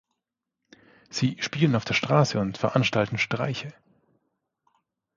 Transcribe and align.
Sie 1.11 1.37
spielen 1.39 1.75
auf 1.75 1.85
der 1.85 1.93
Straße 1.93 2.39
und 2.39 2.57
veranstalten 2.57 3.19
Streiche. 3.19 3.71